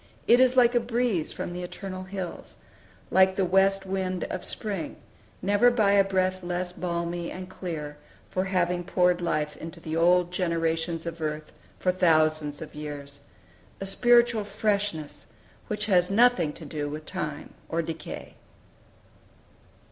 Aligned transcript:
It 0.27 0.39
is 0.39 0.57
like 0.57 0.73
a 0.73 0.79
breeze 0.79 1.31
from 1.31 1.53
the 1.53 1.61
eternal 1.61 2.05
hills; 2.05 2.55
like 3.11 3.35
the 3.35 3.45
west 3.45 3.85
wind 3.85 4.23
of 4.31 4.43
spring, 4.43 4.95
never 5.43 5.69
by 5.69 5.91
a 5.91 6.03
breath 6.03 6.41
less 6.41 6.71
balmy 6.73 7.29
and 7.29 7.47
clear 7.47 7.97
for 8.27 8.45
having 8.45 8.83
poured 8.83 9.21
life 9.21 9.55
into 9.57 9.79
the 9.79 9.95
old 9.95 10.31
generations 10.31 11.05
of 11.05 11.21
earth 11.21 11.51
for 11.77 11.91
thousands 11.91 12.63
of 12.63 12.73
years; 12.73 13.19
a 13.79 13.85
spiritual 13.85 14.43
freshness, 14.43 15.27
which 15.67 15.85
has 15.85 16.09
nothing 16.09 16.51
to 16.53 16.65
do 16.65 16.89
with 16.89 17.05
time 17.05 17.53
or 17.69 17.83
decay. 17.83 18.33